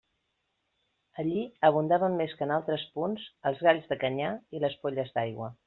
Allí 1.23 1.43
abundaven 1.69 2.17
més 2.21 2.33
que 2.39 2.47
en 2.47 2.55
altres 2.57 2.87
punts 2.97 3.29
els 3.51 3.63
galls 3.69 3.89
de 3.93 4.01
canyar 4.07 4.35
i 4.59 4.67
les 4.67 4.79
polles 4.87 5.17
d'aigua. 5.19 5.55